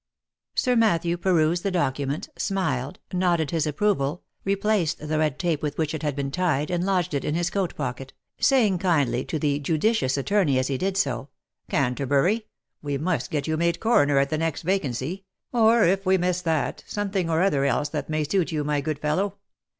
[0.55, 5.93] Sir Matthew perused the document, smiled, nodded his approval, replaced the red tape with which
[5.93, 9.59] it had been tied, and lodged it in his coat pocket, saying kindly to the
[9.59, 11.29] judicious attorney as he did so,"
[11.69, 12.47] Cantabury!
[12.81, 16.83] we must get you made coroner at the next vacancy— or if we miss that,
[16.87, 19.35] something or other else that may suit you, my good fellow.